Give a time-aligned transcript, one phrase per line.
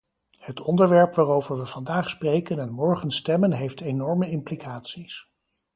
[0.39, 5.31] Het onderwerp waarover we vandaag spreken en morgen stemmen heeft enorme implicaties.